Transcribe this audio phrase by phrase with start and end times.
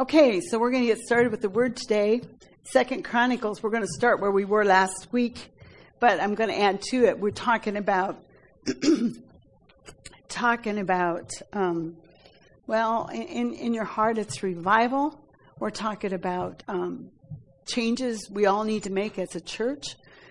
[0.00, 2.22] Okay, so we're going to get started with the word today.
[2.62, 5.52] Second Chronicles, we're going to start where we were last week,
[6.00, 7.20] but I'm going to add to it.
[7.20, 8.24] We're talking about
[10.30, 11.98] talking about um,
[12.66, 15.20] well, in in your heart, it's revival.
[15.58, 17.10] We're talking about um,
[17.66, 19.84] changes we all need to make as a church,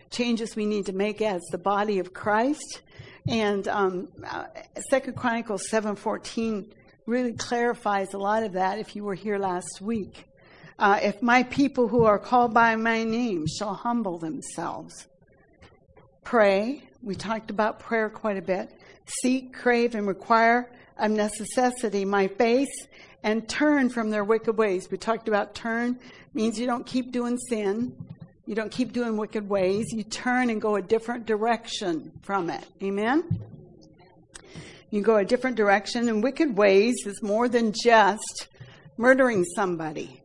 [0.10, 2.82] changes we need to make as the body of Christ,
[3.28, 4.46] and um, uh,
[4.90, 6.74] Second Chronicles seven fourteen
[7.10, 8.78] really clarifies a lot of that.
[8.78, 10.26] If you were here last week.
[10.78, 15.08] Uh, if my people who are called by my name shall humble themselves,
[16.24, 16.84] pray.
[17.02, 18.72] We talked about prayer quite a bit.
[19.22, 22.88] Seek, crave, and require of necessity my face
[23.24, 24.88] and turn from their wicked ways.
[24.90, 26.00] We talked about turn
[26.34, 27.96] means you don't keep doing sin.
[28.46, 29.88] You don't keep doing wicked ways.
[29.92, 32.66] You turn and go a different direction from it.
[32.82, 33.24] Amen?
[34.92, 36.10] You go a different direction.
[36.10, 38.48] And wicked ways is more than just
[38.98, 40.22] murdering somebody.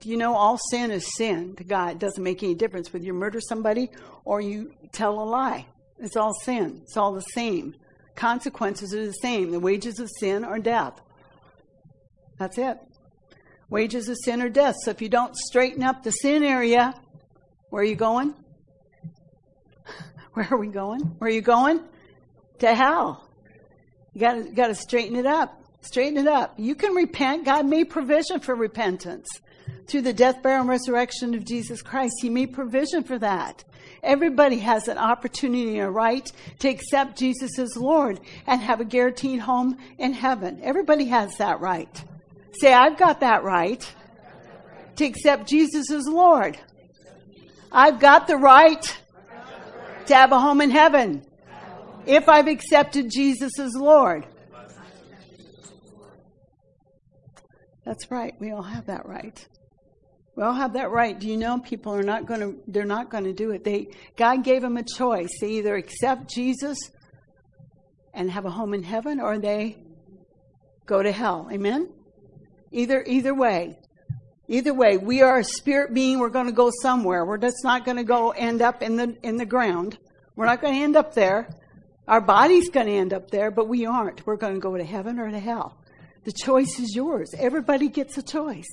[0.00, 1.92] Do you know all sin is sin to God?
[1.92, 3.90] It doesn't make any difference whether you murder somebody
[4.24, 5.66] or you tell a lie.
[5.98, 6.80] It's all sin.
[6.82, 7.74] It's all the same.
[8.14, 9.50] Consequences are the same.
[9.50, 11.00] The wages of sin are death.
[12.38, 12.78] That's it.
[13.68, 14.76] Wages of sin are death.
[14.84, 16.94] So if you don't straighten up the sin area,
[17.70, 18.34] where are you going?
[20.34, 21.00] Where are we going?
[21.00, 21.82] Where are you going?
[22.58, 23.25] To hell.
[24.18, 25.62] Got got to straighten it up.
[25.82, 26.54] Straighten it up.
[26.56, 27.44] You can repent.
[27.44, 29.26] God made provision for repentance
[29.86, 32.14] through the death, burial, and resurrection of Jesus Christ.
[32.22, 33.64] He made provision for that.
[34.02, 38.84] Everybody has an opportunity and a right to accept Jesus as Lord and have a
[38.84, 40.60] guaranteed home in heaven.
[40.62, 42.04] Everybody has that right.
[42.60, 43.94] Say, I've got that right
[44.96, 46.58] to accept Jesus as Lord.
[47.70, 48.96] I've got the right
[50.06, 51.25] to have a home in heaven
[52.06, 54.26] if I've accepted Jesus as Lord.
[57.84, 58.34] That's right.
[58.40, 59.46] We all have that right.
[60.36, 61.18] We all have that right.
[61.18, 63.64] Do you know people are not going to they're not going to do it.
[63.64, 65.30] They God gave them a choice.
[65.40, 66.76] They either accept Jesus
[68.12, 69.78] and have a home in heaven or they
[70.84, 71.48] go to hell.
[71.52, 71.88] Amen?
[72.72, 73.78] Either either way.
[74.48, 76.20] Either way, we are a spirit being.
[76.20, 77.24] We're going to go somewhere.
[77.24, 79.98] We're just not going to go end up in the in the ground.
[80.36, 81.48] We're not going to end up there.
[82.08, 84.26] Our body's going to end up there, but we aren't.
[84.26, 85.76] We're going to go to heaven or to hell.
[86.24, 87.34] The choice is yours.
[87.36, 88.68] Everybody gets a choice.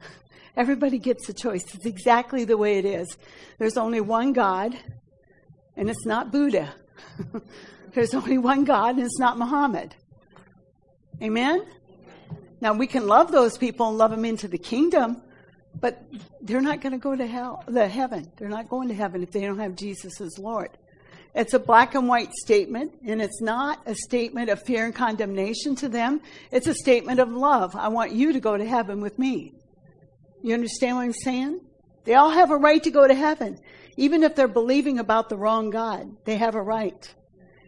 [0.56, 1.62] Everybody gets a choice.
[1.74, 3.16] It's exactly the way it is.
[3.58, 4.76] There's only one God,
[5.76, 6.72] and it's not Buddha.
[7.94, 9.94] There's only one God, and it's not Muhammad.
[11.20, 11.66] Amen?
[12.60, 15.22] Now, we can love those people and love them into the kingdom,
[15.80, 16.02] but
[16.40, 18.30] they're not going to go to hell, the heaven.
[18.36, 20.70] They're not going to heaven if they don't have Jesus as Lord.
[21.34, 25.76] It's a black and white statement, and it's not a statement of fear and condemnation
[25.76, 26.20] to them.
[26.50, 27.76] It's a statement of love.
[27.76, 29.54] I want you to go to heaven with me.
[30.42, 31.60] You understand what I'm saying?
[32.04, 33.58] They all have a right to go to heaven.
[33.96, 37.14] Even if they're believing about the wrong God, they have a right.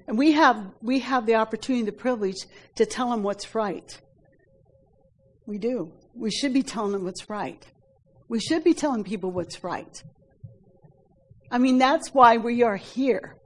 [0.07, 2.39] And we have, we have the opportunity, the privilege
[2.77, 4.01] to tell them what's right.
[5.47, 5.93] We do.
[6.15, 7.65] We should be telling them what's right.
[8.29, 10.03] We should be telling people what's right.
[11.51, 13.37] I mean, that's why we are here.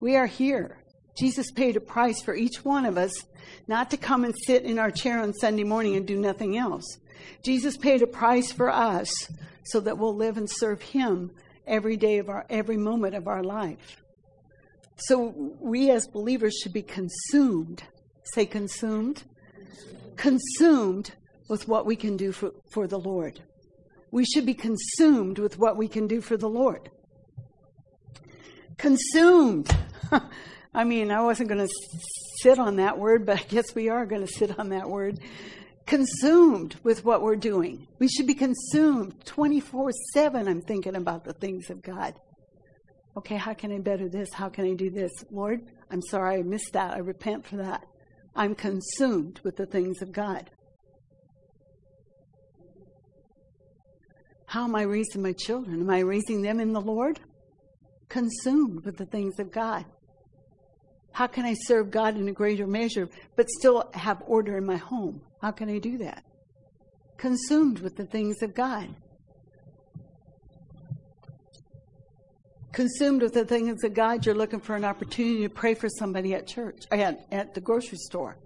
[0.00, 0.78] We are here.
[1.16, 3.12] Jesus paid a price for each one of us
[3.66, 6.84] not to come and sit in our chair on Sunday morning and do nothing else.
[7.42, 9.10] Jesus paid a price for us
[9.64, 11.30] so that we'll live and serve him
[11.66, 14.02] every day of our every moment of our life.
[14.96, 17.82] So we as believers should be consumed.
[18.34, 19.22] Say consumed.
[20.16, 21.12] Consumed
[21.48, 23.40] with what we can do for, for the Lord.
[24.10, 26.90] We should be consumed with what we can do for the Lord.
[28.78, 29.70] Consumed.
[30.74, 31.72] I mean, I wasn't going to
[32.42, 35.20] sit on that word, but I guess we are going to sit on that word
[35.86, 37.86] consumed with what we're doing.
[37.98, 40.48] We should be consumed 24 7.
[40.48, 42.14] I'm thinking about the things of God.
[43.16, 44.32] Okay, how can I better this?
[44.32, 45.12] How can I do this?
[45.30, 45.60] Lord,
[45.90, 46.92] I'm sorry I missed that.
[46.94, 47.84] I repent for that.
[48.34, 50.50] I'm consumed with the things of God.
[54.46, 55.80] How am I raising my children?
[55.80, 57.18] Am I raising them in the Lord?
[58.08, 59.84] Consumed with the things of God.
[61.12, 64.76] How can I serve God in a greater measure, but still have order in my
[64.76, 65.22] home?
[65.40, 66.24] How can I do that?
[67.16, 68.94] Consumed with the things of God.
[72.72, 76.34] Consumed with the things of God, you're looking for an opportunity to pray for somebody
[76.34, 78.36] at church, at, at the grocery store.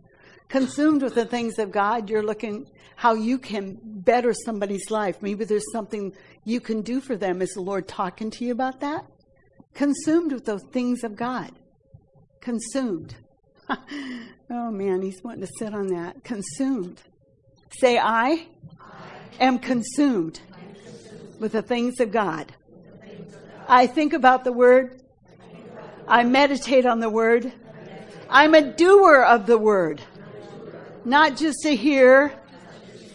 [0.48, 5.20] Consumed with the things of God, you're looking how you can better somebody's life.
[5.20, 6.12] Maybe there's something
[6.44, 7.42] you can do for them.
[7.42, 9.04] Is the Lord talking to you about that?
[9.74, 11.52] Consumed with those things of God.
[12.40, 13.14] Consumed.
[14.52, 16.24] Oh man, he's wanting to sit on that.
[16.24, 17.00] Consumed.
[17.78, 18.30] Say I.
[18.30, 18.46] I.
[19.38, 20.40] am consumed
[21.38, 22.52] with the things of God.
[23.68, 25.02] I think about the word.
[26.08, 27.52] I meditate on the word.
[28.28, 30.02] I'm a doer of the word.
[31.04, 32.32] Not just a hearer,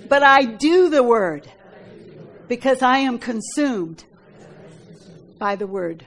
[0.07, 1.52] but I do the word
[2.48, 4.06] because I am consumed
[5.38, 6.06] by the word.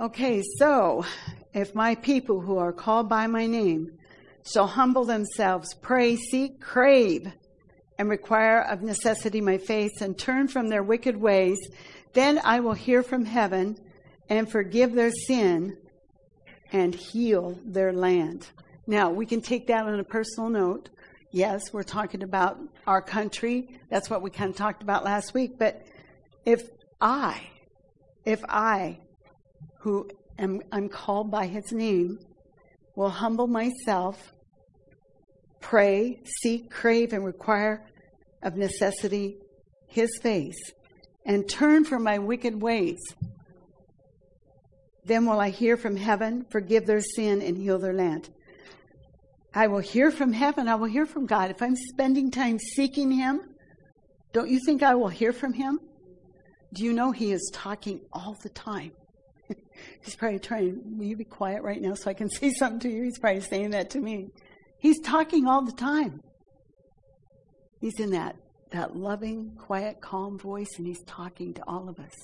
[0.00, 1.04] Okay, so
[1.52, 3.98] if my people who are called by my name
[4.46, 7.26] shall humble themselves, pray, seek, crave,
[7.98, 11.58] and require of necessity my face, and turn from their wicked ways,
[12.12, 13.76] then I will hear from heaven
[14.28, 15.76] and forgive their sin
[16.70, 18.46] and heal their land.
[18.86, 20.90] Now, we can take that on a personal note.
[21.32, 22.56] Yes, we're talking about
[22.86, 23.80] our country.
[23.90, 25.58] That's what we kind of talked about last week.
[25.58, 25.82] But
[26.46, 26.62] if
[27.00, 27.42] I,
[28.24, 29.00] if I
[29.88, 30.06] who
[30.38, 32.18] am I'm called by his name,
[32.94, 34.34] will humble myself,
[35.60, 37.86] pray, seek, crave, and require
[38.42, 39.38] of necessity
[39.86, 40.60] his face,
[41.24, 42.98] and turn from my wicked ways.
[45.06, 48.28] Then will I hear from heaven, forgive their sin, and heal their land.
[49.54, 50.68] I will hear from heaven.
[50.68, 51.50] I will hear from God.
[51.50, 53.40] If I'm spending time seeking Him,
[54.34, 55.80] don't you think I will hear from Him?
[56.74, 58.92] Do you know He is talking all the time?
[60.02, 62.88] He's probably trying, will you be quiet right now so I can say something to
[62.88, 63.04] you?
[63.04, 64.30] He's probably saying that to me.
[64.78, 66.22] He's talking all the time.
[67.80, 68.36] He's in that,
[68.70, 72.14] that loving, quiet, calm voice, and he's talking to all of us.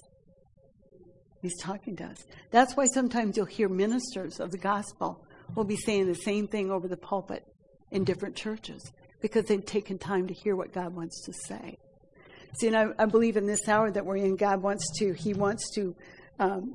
[1.42, 2.24] He's talking to us.
[2.50, 5.24] That's why sometimes you'll hear ministers of the gospel
[5.54, 7.44] will be saying the same thing over the pulpit
[7.90, 11.76] in different churches because they've taken time to hear what God wants to say.
[12.58, 15.34] See, and I, I believe in this hour that we're in, God wants to, He
[15.34, 15.94] wants to
[16.38, 16.74] um,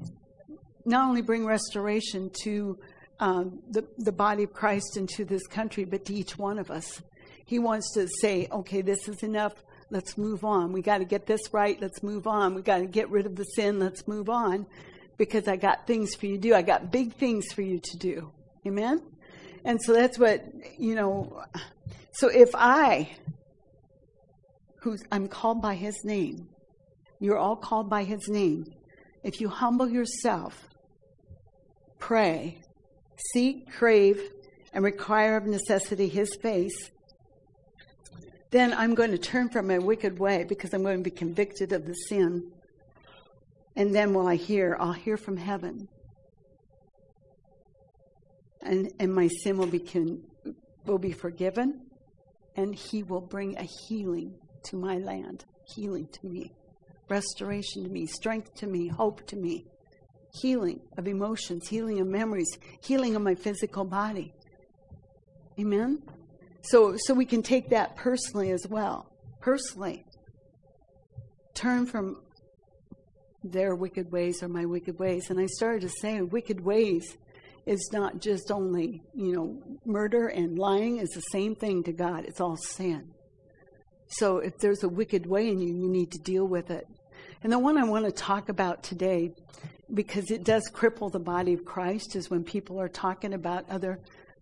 [0.89, 2.77] not only bring restoration to
[3.19, 6.71] um, the, the body of Christ and to this country, but to each one of
[6.71, 7.01] us.
[7.45, 9.53] He wants to say, okay, this is enough.
[9.91, 10.71] Let's move on.
[10.71, 11.80] We got to get this right.
[11.81, 12.56] Let's move on.
[12.56, 13.80] We got to get rid of the sin.
[13.80, 14.65] Let's move on
[15.18, 16.56] because I got things for you to do.
[16.56, 18.31] I got big things for you to do.
[18.65, 19.01] Amen?
[19.65, 20.45] And so that's what,
[20.77, 21.44] you know,
[22.12, 23.09] so if I,
[24.81, 26.47] who's, I'm called by his name,
[27.19, 28.65] you're all called by his name.
[29.24, 30.69] If you humble yourself
[32.00, 32.57] pray,
[33.34, 34.22] seek, crave,
[34.74, 36.92] and require of necessity his face,
[38.51, 41.72] then I'm going to turn from my wicked way because I'm going to be convicted
[41.72, 42.51] of the sin.
[43.75, 44.75] And then will I hear?
[44.80, 45.88] I'll hear from heaven.
[48.62, 50.24] And, and my sin will be, con,
[50.86, 51.86] will be forgiven,
[52.56, 56.51] and he will bring a healing to my land, healing to me,
[57.07, 59.66] restoration to me, strength to me, hope to me
[60.34, 62.50] healing of emotions, healing of memories,
[62.81, 64.34] healing of my physical body.
[65.60, 66.02] Amen?
[66.62, 69.12] So, so we can take that personally as well.
[69.42, 70.06] Personally.
[71.54, 72.22] Turn from
[73.44, 75.30] their wicked ways or my wicked ways.
[75.30, 77.18] And I started to say, wicked ways
[77.66, 82.25] is not just only, you know, murder and lying is the same thing to God.
[82.25, 83.14] It's all sin.
[84.08, 86.88] So if there's a wicked way in you, you need to deal with it.
[87.44, 89.33] And the one I want to talk about today
[89.94, 94.00] because it does cripple the body of Christ, is when people are talking about other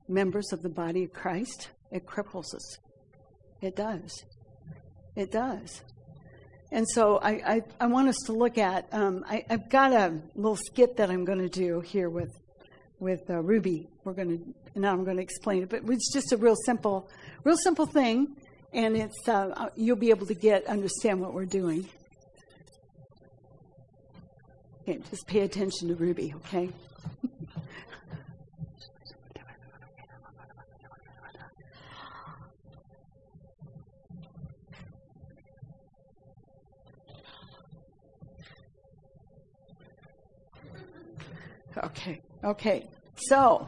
[0.08, 1.70] members of the body of Christ.
[1.92, 2.78] It cripples us.
[3.62, 4.24] It does.
[5.16, 5.84] It does.
[6.72, 10.20] And so I, I, I want us to look at, um, I, have got a
[10.36, 12.38] little skit that I'm going to do here with,
[13.00, 13.88] with uh, Ruby.
[14.04, 17.10] We're going to, now I'm going to explain it, but it's just a real simple,
[17.46, 18.36] real simple thing.
[18.74, 21.88] And it's, uh, you'll be able to get, understand what we're doing.
[24.90, 26.70] Okay, just pay attention to Ruby, okay?
[41.84, 42.88] okay, okay.
[43.18, 43.68] So,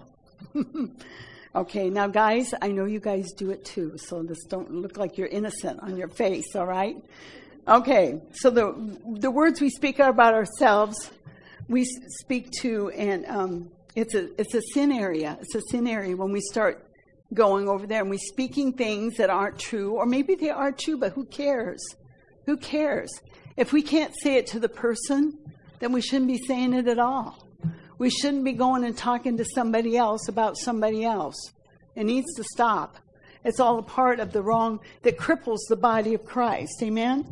[1.55, 5.17] okay, now guys, I know you guys do it too, so this don't look like
[5.17, 6.95] you're innocent on your face, all right?
[7.68, 11.12] Okay, so the the words we speak about ourselves,
[11.68, 15.38] we speak to, and um, it's a it's a sin area.
[15.42, 16.86] It's a sin area when we start
[17.34, 20.98] going over there and we speaking things that aren't true, or maybe they are true,
[20.98, 21.80] but who cares?
[22.46, 23.10] Who cares?
[23.56, 25.38] If we can't say it to the person,
[25.80, 27.46] then we shouldn't be saying it at all.
[27.98, 31.36] We shouldn't be going and talking to somebody else about somebody else.
[31.96, 32.98] It needs to stop.
[33.43, 36.81] It's all a part of the wrong that cripples the body of Christ.
[36.84, 37.25] Amen?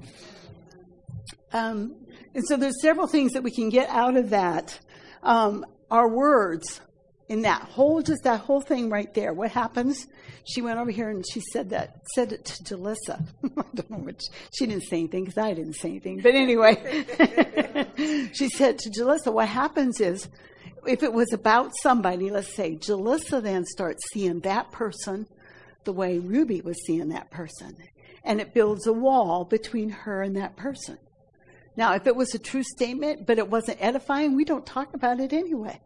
[1.53, 1.95] Um,
[2.33, 4.79] and so there's several things that we can get out of that.
[5.23, 6.81] Um, our words,
[7.29, 10.07] in that whole, just that whole thing right there, what happens?
[10.45, 13.25] She went over here and she said that, said it to Jalissa.
[13.43, 14.21] I don't know which,
[14.57, 16.21] she didn't say anything because I didn't say anything.
[16.21, 16.75] But anyway,
[18.33, 20.29] she said to Jalissa, what happens is,
[20.85, 25.27] if it was about somebody, let's say, Jalissa then starts seeing that person
[25.87, 27.77] the way Ruby was seeing that person.
[28.25, 30.97] And it builds a wall between her and that person.
[31.77, 35.21] Now, if it was a true statement, but it wasn't edifying, we don't talk about
[35.21, 35.79] it anyway.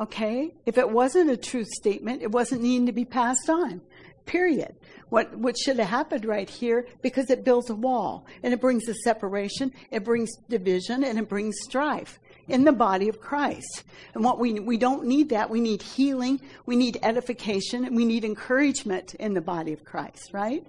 [0.00, 0.52] Okay?
[0.66, 3.82] If it wasn't a true statement, it wasn't needing to be passed on.
[4.26, 4.74] Period.
[5.10, 8.88] What, what should have happened right here, because it builds a wall and it brings
[8.88, 13.84] a separation, it brings division, and it brings strife in the body of Christ.
[14.14, 15.50] And what we, we don't need that.
[15.50, 20.30] We need healing, we need edification, and we need encouragement in the body of Christ,
[20.32, 20.66] right?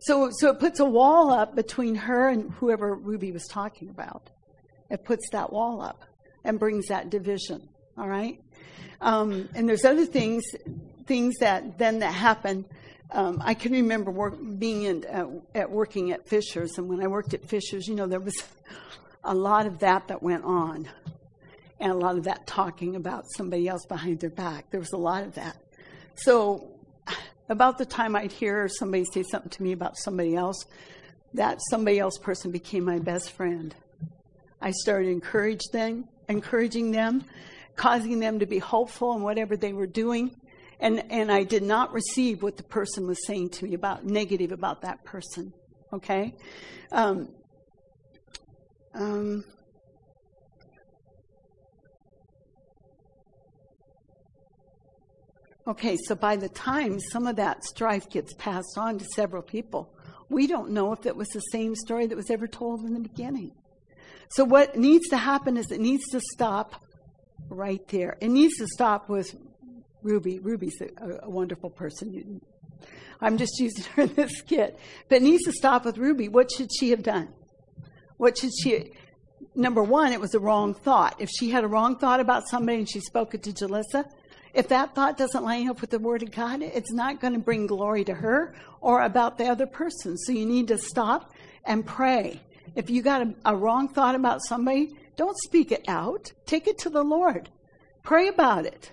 [0.00, 4.30] So, so it puts a wall up between her and whoever Ruby was talking about.
[4.90, 6.04] It puts that wall up
[6.44, 7.68] and brings that division.
[7.96, 8.42] All right.
[9.00, 10.44] Um, and there's other things,
[11.06, 12.64] things that then that happen.
[13.12, 15.04] Um, I can remember work, being in,
[15.54, 18.34] at working at Fisher's, and when I worked at Fisher's, you know, there was
[19.24, 20.88] a lot of that that went on,
[21.80, 24.70] and a lot of that talking about somebody else behind their back.
[24.70, 25.56] There was a lot of that.
[26.14, 26.68] So,
[27.48, 30.64] about the time I'd hear somebody say something to me about somebody else,
[31.34, 33.74] that somebody else person became my best friend.
[34.60, 37.24] I started encourage them, encouraging them
[37.76, 40.30] causing them to be hopeful in whatever they were doing.
[40.80, 44.52] And, and I did not receive what the person was saying to me about negative
[44.52, 45.52] about that person.
[45.92, 46.34] Okay?
[46.90, 47.28] Um,
[48.94, 49.44] um,
[55.66, 59.94] okay, so by the time some of that strife gets passed on to several people,
[60.28, 63.00] we don't know if it was the same story that was ever told in the
[63.00, 63.52] beginning.
[64.30, 66.82] So, what needs to happen is it needs to stop
[67.50, 68.16] right there.
[68.20, 69.34] It needs to stop with
[70.02, 70.38] Ruby.
[70.38, 72.40] Ruby's a, a wonderful person.
[73.20, 74.78] I'm just using her in this skit.
[75.08, 76.28] But it needs to stop with Ruby.
[76.28, 77.28] What should she have done?
[78.22, 78.92] What should she?
[79.56, 81.16] Number one, it was a wrong thought.
[81.18, 84.08] If she had a wrong thought about somebody and she spoke it to Jalissa,
[84.54, 87.40] if that thought doesn't line up with the Word of God, it's not going to
[87.40, 90.16] bring glory to her or about the other person.
[90.16, 91.32] So you need to stop
[91.64, 92.40] and pray.
[92.76, 96.30] If you got a, a wrong thought about somebody, don't speak it out.
[96.46, 97.50] Take it to the Lord.
[98.04, 98.92] Pray about it.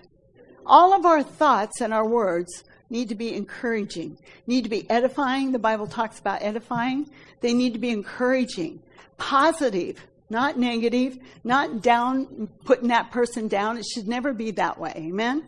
[0.66, 5.52] All of our thoughts and our words need to be encouraging, need to be edifying.
[5.52, 7.08] The Bible talks about edifying.
[7.40, 8.82] They need to be encouraging,
[9.16, 13.78] positive, not negative, not down, putting that person down.
[13.78, 14.92] It should never be that way.
[14.96, 15.44] Amen?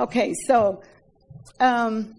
[0.00, 0.82] Okay, so
[1.60, 2.16] um,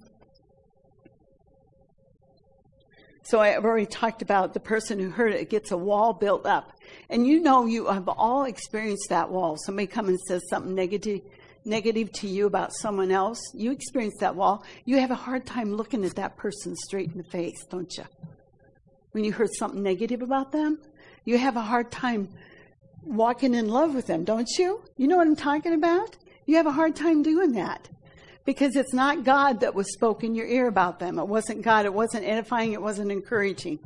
[3.25, 6.73] So I've already talked about the person who heard it gets a wall built up.
[7.09, 9.57] And you know you have all experienced that wall.
[9.57, 11.21] Somebody comes and says something negative
[11.65, 14.63] negative to you about someone else, you experience that wall.
[14.85, 18.05] You have a hard time looking at that person straight in the face, don't you?
[19.11, 20.79] When you heard something negative about them,
[21.23, 22.29] you have a hard time
[23.03, 24.81] walking in love with them, don't you?
[24.97, 26.15] You know what I'm talking about?
[26.45, 27.89] You have a hard time doing that
[28.45, 31.17] because it's not God that was spoke in your ear about them.
[31.17, 31.85] It wasn't God.
[31.85, 32.73] It wasn't edifying.
[32.73, 33.79] It wasn't encouraging.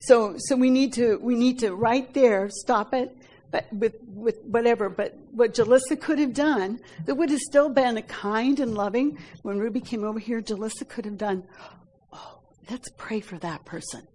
[0.00, 3.14] So, so we need to, we need to right there stop it,
[3.50, 4.88] but with, with whatever.
[4.88, 9.18] But what Jalissa could have done, that would have still been a kind and loving.
[9.42, 11.44] When Ruby came over here, Jalissa could have done,
[12.12, 14.06] oh, let's pray for that person.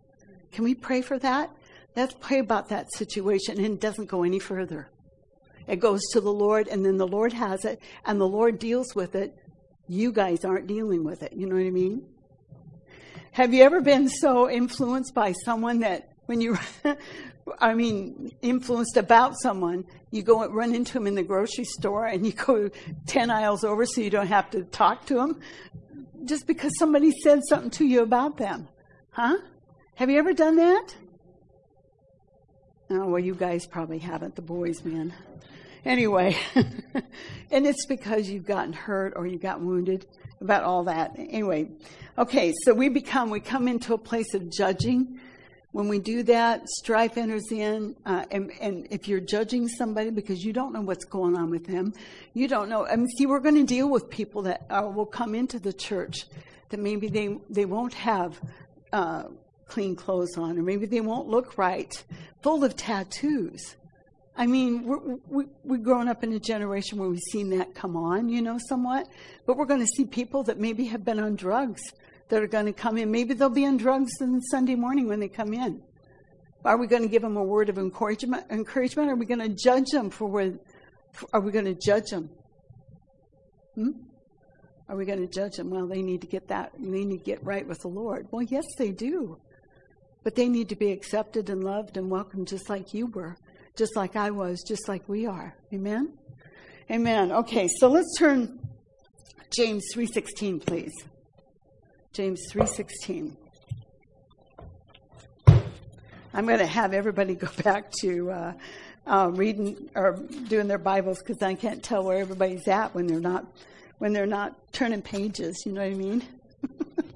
[0.51, 1.51] Can we pray for that?
[1.95, 3.57] Let's pray about that situation.
[3.57, 4.89] And it doesn't go any further.
[5.67, 8.95] It goes to the Lord, and then the Lord has it, and the Lord deals
[8.95, 9.37] with it
[9.91, 11.33] you guys aren't dealing with it.
[11.33, 12.03] You know what I mean?
[13.33, 16.57] Have you ever been so influenced by someone that when you,
[17.59, 22.05] I mean, influenced about someone, you go and run into them in the grocery store
[22.05, 22.69] and you go
[23.07, 25.41] 10 aisles over so you don't have to talk to them
[26.23, 28.69] just because somebody said something to you about them?
[29.09, 29.39] Huh?
[29.95, 30.95] Have you ever done that?
[32.91, 35.13] Oh, well, you guys probably haven't, the boys, man.
[35.83, 36.37] Anyway,
[37.51, 40.05] and it's because you've gotten hurt or you got wounded
[40.39, 41.11] about all that.
[41.17, 41.71] Anyway,
[42.17, 45.19] okay, so we become, we come into a place of judging.
[45.71, 50.43] When we do that, strife enters in, uh, and, and, if you're judging somebody because
[50.43, 51.93] you don't know what's going on with them,
[52.33, 52.85] you don't know.
[52.85, 55.71] I mean, see, we're going to deal with people that uh, will come into the
[55.71, 56.25] church
[56.69, 58.39] that maybe they they won't have
[58.91, 59.23] uh,
[59.67, 62.03] clean clothes on, or maybe they won't look right,
[62.41, 63.77] full of tattoos.
[64.35, 67.95] I mean, we're, we, we've grown up in a generation where we've seen that come
[67.95, 69.07] on, you know, somewhat.
[69.45, 71.81] But we're going to see people that maybe have been on drugs
[72.31, 73.11] that are going to come in.
[73.11, 75.83] Maybe they'll be on drugs on Sunday morning when they come in.
[76.63, 78.45] Are we going to give them a word of encouragement?
[78.49, 79.09] Encouragement?
[79.09, 80.53] Are we going to judge them for where?
[81.33, 82.29] Are we going to judge them?
[83.75, 83.89] Hmm?
[84.87, 85.69] Are we going to judge them?
[85.69, 88.27] Well, they need to get that, they need to get right with the Lord.
[88.31, 89.37] Well, yes, they do.
[90.23, 93.35] But they need to be accepted and loved and welcomed just like you were,
[93.75, 95.55] just like I was, just like we are.
[95.73, 96.13] Amen?
[96.89, 97.31] Amen.
[97.31, 98.59] Okay, so let's turn
[99.49, 100.93] James 3:16, please.
[102.13, 103.37] James 3:16.
[106.33, 108.53] I'm going to have everybody go back to uh,
[109.07, 110.17] uh, reading or
[110.49, 113.45] doing their Bibles because I can't tell where everybody's at when they're not
[113.99, 115.63] when they're not turning pages.
[115.65, 116.23] You know what I mean?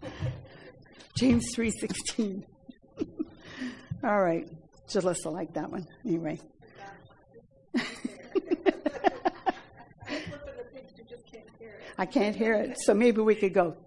[1.18, 2.44] James 3:16.
[4.04, 4.48] All right,
[4.88, 5.88] Jalissa like that one.
[6.06, 6.40] Anyway.
[11.98, 12.78] I can't hear it.
[12.82, 13.78] So maybe we could go.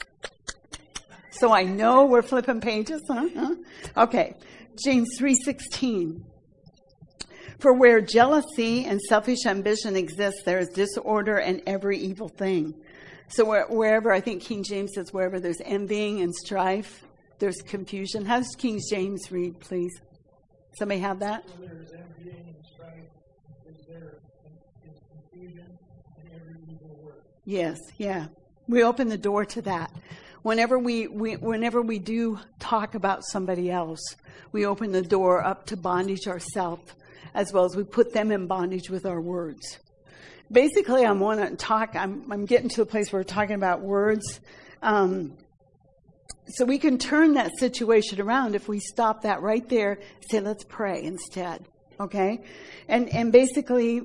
[1.39, 3.29] So I know we're flipping pages, huh?
[3.35, 3.55] huh?
[3.97, 4.35] Okay.
[4.85, 6.25] James 3:16.
[7.59, 12.75] For where jealousy and selfish ambition exist, there is disorder and every evil thing.
[13.29, 17.05] So where, wherever I think King James says wherever there's envying and strife,
[17.41, 18.25] there's confusion.
[18.25, 19.93] How does King James read, please?
[20.79, 21.45] Somebody have that?
[21.59, 22.95] Where there is envying and strife,
[23.89, 24.21] there
[24.87, 25.67] is confusion
[26.21, 27.25] and every evil work.
[27.45, 28.27] Yes, yeah.
[28.69, 29.91] We open the door to that.
[30.49, 34.01] Whenever we, we whenever we do talk about somebody else,
[34.51, 36.91] we open the door up to bondage ourselves
[37.35, 39.79] as well as we put them in bondage with our words.
[40.51, 43.83] Basically, I'm want to talk, I'm, I'm getting to the place where we're talking about
[43.83, 44.41] words.
[44.81, 45.37] Um,
[46.47, 49.99] so we can turn that situation around if we stop that right there,
[50.31, 51.67] say, let's pray instead.
[52.01, 52.41] Okay?
[52.89, 54.01] And, and basically,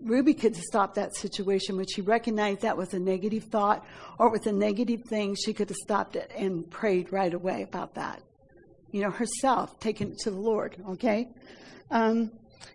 [0.00, 3.84] Ruby could stop that situation when she recognized that was a negative thought
[4.18, 7.94] or was a negative thing, she could have stopped it and prayed right away about
[7.94, 8.22] that.
[8.92, 11.28] You know, herself, taking it to the Lord, okay?
[11.90, 12.30] Um,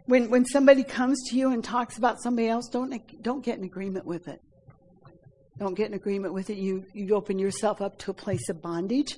[0.06, 3.64] when, when somebody comes to you and talks about somebody else, don't, don't get in
[3.64, 4.42] agreement with it.
[5.60, 6.58] Don't get in agreement with it.
[6.58, 9.18] You, you open yourself up to a place of bondage,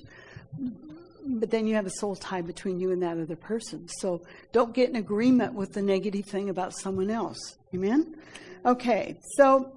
[1.26, 3.88] but then you have a soul tie between you and that other person.
[3.88, 7.56] So don't get in agreement with the negative thing about someone else.
[7.76, 8.16] Amen?
[8.64, 9.72] Okay, so.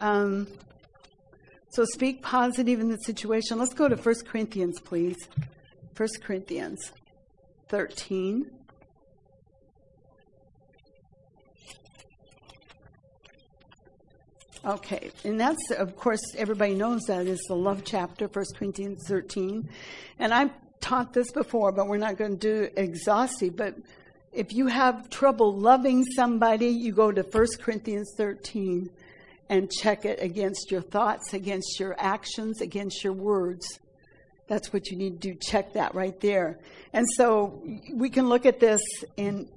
[0.00, 0.46] Um,
[1.70, 3.58] so speak positive in the situation.
[3.58, 5.16] Let's go to 1 Corinthians, please.
[5.96, 6.92] 1 Corinthians
[7.68, 8.50] 13.
[14.64, 19.68] Okay, and that's, of course, everybody knows that is the love chapter, 1 Corinthians 13.
[20.18, 23.56] And I've taught this before, but we're not going to do exhaustive.
[23.56, 23.74] But
[24.36, 28.90] if you have trouble loving somebody, you go to 1 Corinthians 13
[29.48, 33.80] and check it against your thoughts, against your actions, against your words.
[34.46, 35.38] That's what you need to do.
[35.40, 36.58] Check that right there.
[36.92, 38.82] And so we can look at this
[39.16, 39.48] and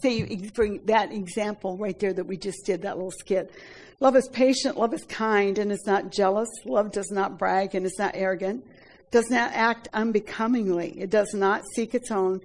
[0.00, 3.52] say, for that example right there that we just did, that little skit.
[3.98, 6.48] Love is patient, love is kind, and is not jealous.
[6.64, 8.64] Love does not brag and is not arrogant,
[9.10, 10.98] does not act unbecomingly.
[10.98, 12.40] It does not seek its own.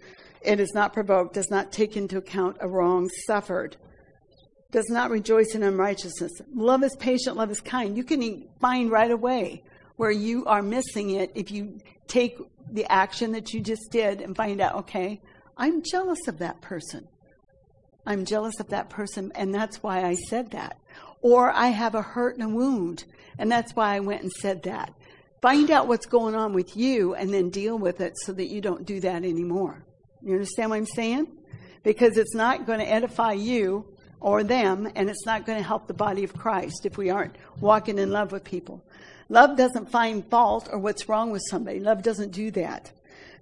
[0.46, 3.78] It is not provoked, does not take into account a wrong suffered,
[4.72, 6.32] does not rejoice in unrighteousness.
[6.54, 7.98] Love is patient, love is kind.
[7.98, 9.64] You can find right away
[9.96, 12.38] where you are missing it if you take
[12.70, 15.22] the action that you just did and find out, okay,
[15.58, 17.08] I'm jealous of that person.
[18.06, 20.78] I'm jealous of that person, and that's why I said that.
[21.22, 23.06] Or I have a hurt and a wound,
[23.40, 24.94] and that's why I went and said that.
[25.42, 28.62] Find out what's going on with you and then deal with it so that you
[28.62, 29.85] don't do that anymore.
[30.26, 31.28] You understand what I'm saying?
[31.84, 33.86] Because it's not going to edify you
[34.20, 37.36] or them, and it's not going to help the body of Christ if we aren't
[37.60, 38.84] walking in love with people.
[39.30, 41.80] Love doesn't find fault or what's wrong with somebody.
[41.80, 42.92] Love doesn't do that.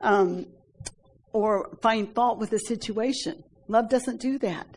[0.01, 0.45] Um,
[1.31, 3.43] or find fault with a situation.
[3.69, 4.67] Love doesn't do that.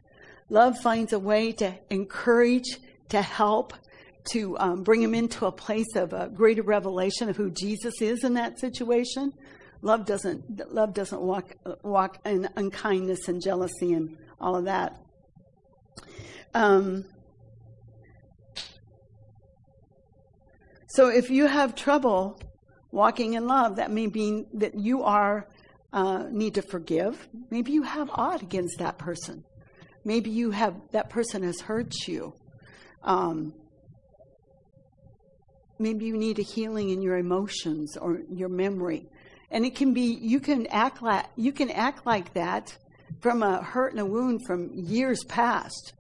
[0.49, 3.73] Love finds a way to encourage to help
[4.33, 8.23] to um, bring them into a place of a greater revelation of who Jesus is
[8.23, 9.33] in that situation.
[9.83, 14.99] Love doesn't love doesn't walk walk in unkindness and jealousy and all of that.
[16.55, 17.05] Um,
[20.89, 22.41] so if you have trouble
[22.91, 25.47] walking in love, that may mean that you are
[25.93, 27.29] uh, need to forgive.
[27.51, 29.45] Maybe you have odd against that person.
[30.05, 32.33] Maybe you have that person has hurt you.
[33.03, 33.53] Um,
[35.79, 39.07] maybe you need a healing in your emotions or your memory.
[39.51, 42.77] And it can be you can act like you can act like that
[43.21, 45.95] from a hurt and a wound from years past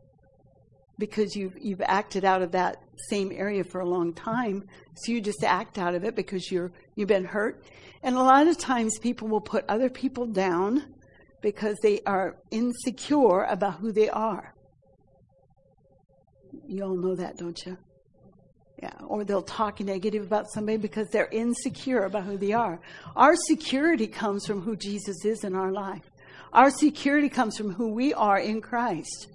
[0.98, 4.64] because you've you've acted out of that same area for a long time.
[4.96, 7.64] So you just act out of it because you're you've been hurt.
[8.02, 10.94] And a lot of times people will put other people down
[11.42, 14.54] because they are insecure about who they are.
[16.66, 17.76] You all know that, don't you?
[18.82, 22.78] Yeah, or they'll talk negative about somebody because they're insecure about who they are.
[23.16, 26.10] Our security comes from who Jesus is in our life.
[26.52, 29.28] Our security comes from who we are in Christ.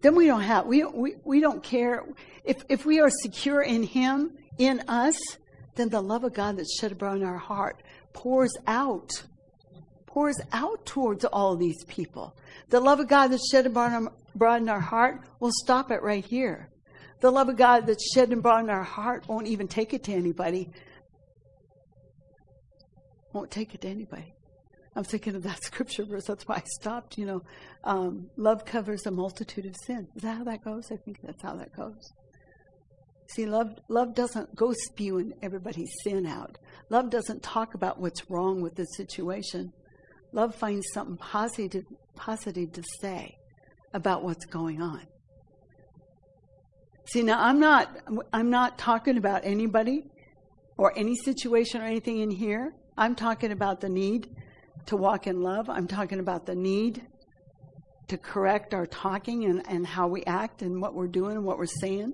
[0.00, 2.04] Then we don't have we we, we don't care
[2.44, 5.16] if if we are secure in him, in us,
[5.74, 7.82] then the love of God that's shed abroad in our heart
[8.12, 9.10] pours out.
[10.06, 12.36] Pours out towards all these people.
[12.68, 16.68] The love of God that's shed abroad in our heart will stop it right here.
[17.24, 20.04] The love of God that's shed and brought in our heart won't even take it
[20.04, 20.68] to anybody.
[23.32, 24.34] Won't take it to anybody.
[24.94, 26.26] I'm thinking of that scripture verse.
[26.26, 27.16] That's why I stopped.
[27.16, 27.42] You know,
[27.82, 30.06] um, love covers a multitude of sin.
[30.14, 30.92] Is that how that goes?
[30.92, 32.12] I think that's how that goes.
[33.30, 36.58] See, love love doesn't go spewing everybody's sin out.
[36.90, 39.72] Love doesn't talk about what's wrong with the situation.
[40.32, 41.84] Love finds something positive
[42.16, 43.34] positive to say
[43.94, 45.06] about what's going on.
[47.06, 47.96] See, now I'm not
[48.32, 50.04] I'm not talking about anybody
[50.76, 52.74] or any situation or anything in here.
[52.96, 54.28] I'm talking about the need
[54.86, 55.68] to walk in love.
[55.68, 57.02] I'm talking about the need
[58.08, 61.58] to correct our talking and, and how we act and what we're doing and what
[61.58, 62.12] we're saying.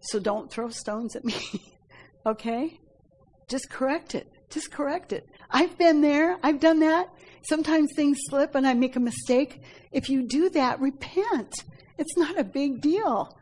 [0.00, 1.36] So don't throw stones at me.
[2.26, 2.78] okay?
[3.48, 4.26] Just correct it.
[4.50, 5.26] Just correct it.
[5.50, 6.38] I've been there.
[6.42, 7.08] I've done that.
[7.42, 9.60] Sometimes things slip and I make a mistake.
[9.92, 11.52] If you do that, repent.
[11.98, 13.35] It's not a big deal.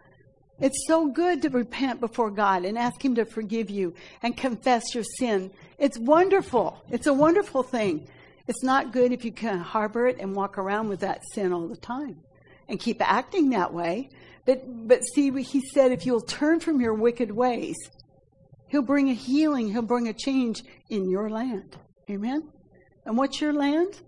[0.61, 4.95] It's so good to repent before God and ask Him to forgive you and confess
[4.95, 5.51] your sin.
[5.79, 6.83] It's wonderful.
[6.91, 8.09] It's a wonderful thing.
[8.47, 11.67] It's not good if you can harbor it and walk around with that sin all
[11.67, 12.21] the time
[12.69, 14.11] and keep acting that way.
[14.45, 17.77] But, but see, He said if you'll turn from your wicked ways,
[18.69, 21.77] He'll bring a healing, He'll bring a change in your land.
[22.11, 22.49] Amen?
[23.05, 24.01] And what's your land?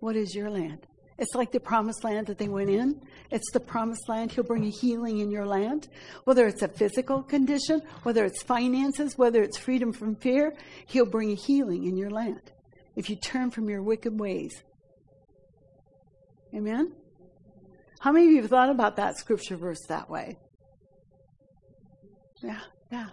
[0.00, 0.86] What is your land?
[1.18, 3.00] It's like the promised land that they went in.
[3.30, 4.32] It's the promised land.
[4.32, 5.88] He'll bring a healing in your land.
[6.24, 10.54] Whether it's a physical condition, whether it's finances, whether it's freedom from fear,
[10.86, 12.52] He'll bring a healing in your land
[12.96, 14.62] if you turn from your wicked ways.
[16.54, 16.92] Amen?
[18.00, 20.38] How many of you have thought about that scripture verse that way?
[22.42, 22.60] Yeah,
[22.90, 23.08] yeah.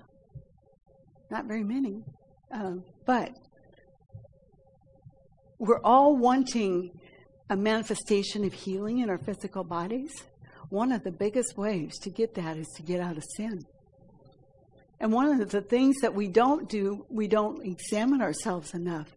[1.29, 2.03] Not very many.
[2.51, 3.31] Um, but
[5.57, 6.91] we're all wanting
[7.49, 10.11] a manifestation of healing in our physical bodies,
[10.69, 13.65] one of the biggest ways to get that is to get out of sin.
[14.99, 19.15] And one of the things that we don't do, we don't examine ourselves enough.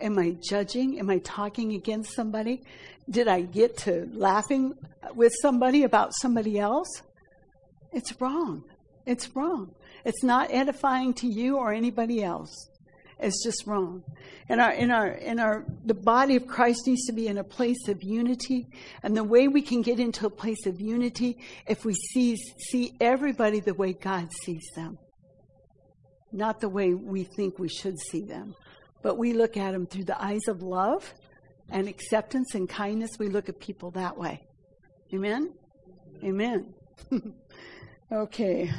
[0.00, 0.98] Am I judging?
[0.98, 2.62] Am I talking against somebody?
[3.08, 4.74] Did I get to laughing
[5.14, 6.88] with somebody about somebody else?
[7.92, 8.64] It's wrong.
[9.06, 9.74] It's wrong.
[10.04, 12.68] It's not edifying to you or anybody else.
[13.22, 14.02] It's just wrong.
[14.48, 17.44] And our in our in our the body of Christ needs to be in a
[17.44, 18.66] place of unity.
[19.02, 22.36] And the way we can get into a place of unity if we see
[22.70, 24.98] see everybody the way God sees them.
[26.32, 28.54] Not the way we think we should see them.
[29.02, 31.12] But we look at them through the eyes of love
[31.70, 33.10] and acceptance and kindness.
[33.18, 34.42] We look at people that way.
[35.14, 35.52] Amen?
[36.24, 36.74] Amen.
[38.12, 38.70] okay.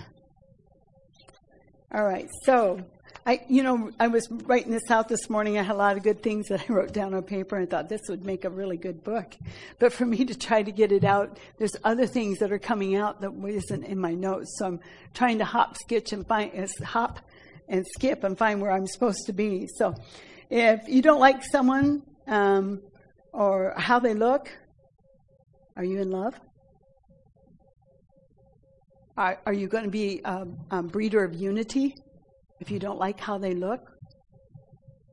[1.93, 2.29] All right.
[2.43, 2.79] So
[3.25, 5.57] I, you know, I was writing this out this morning.
[5.57, 7.87] I had a lot of good things that I wrote down on paper and thought
[7.87, 9.33] this would make a really good book.
[9.79, 12.95] But for me to try to get it out, there's other things that are coming
[12.95, 14.57] out that isn't in my notes.
[14.57, 14.79] So I'm
[15.13, 17.19] trying to hop, and find, uh, hop
[17.69, 19.67] and skip and find where I'm supposed to be.
[19.67, 19.95] So
[20.49, 22.81] if you don't like someone um,
[23.31, 24.51] or how they look,
[25.77, 26.37] are you in love?
[29.15, 31.95] Are, are you going to be a, a breeder of unity?
[32.63, 33.91] If you don't like how they look,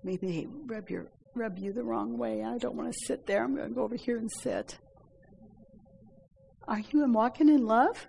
[0.04, 2.44] maybe they rub your rub you the wrong way.
[2.44, 3.42] I don't want to sit there.
[3.42, 4.78] I'm going to go over here and sit.
[6.68, 8.06] Are you walking in love?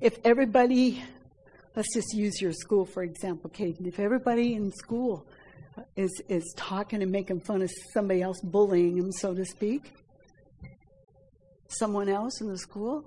[0.00, 1.04] If everybody,
[1.76, 3.86] let's just use your school for example, Katie.
[3.86, 5.26] If everybody in school
[5.94, 9.92] is is talking and making fun of somebody else, bullying them, so to speak,
[11.68, 13.04] someone else in the school,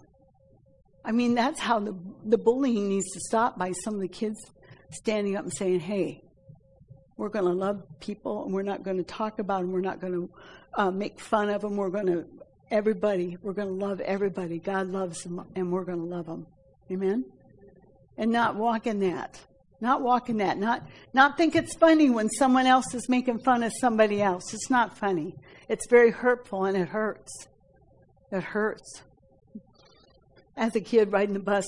[1.03, 4.39] I mean, that's how the, the bullying needs to stop by some of the kids
[4.91, 6.23] standing up and saying, hey,
[7.17, 9.71] we're going to love people and we're not going to talk about them.
[9.71, 10.29] We're not going to
[10.75, 11.75] uh, make fun of them.
[11.75, 12.25] We're going to,
[12.69, 14.59] everybody, we're going to love everybody.
[14.59, 16.45] God loves them and we're going to love them.
[16.91, 17.25] Amen?
[18.17, 19.39] And not walk in that.
[19.79, 20.59] Not walk in that.
[20.59, 24.53] Not, not think it's funny when someone else is making fun of somebody else.
[24.53, 25.35] It's not funny.
[25.67, 27.47] It's very hurtful and it hurts.
[28.31, 29.01] It hurts
[30.61, 31.65] as a kid riding the bus,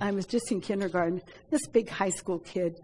[0.00, 1.22] I was just in kindergarten.
[1.50, 2.80] This big high school kid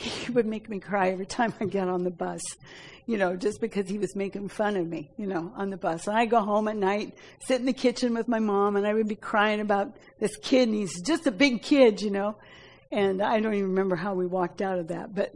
[0.00, 2.40] he would make me cry every time I get on the bus,
[3.06, 6.06] you know, just because he was making fun of me, you know, on the bus.
[6.06, 8.94] And I go home at night, sit in the kitchen with my mom, and I
[8.94, 12.36] would be crying about this kid, and he's just a big kid, you know.
[12.90, 15.32] And I don't even remember how we walked out of that, but